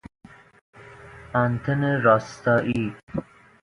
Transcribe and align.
آنتن 1.35 2.01
راستایی 2.03 2.95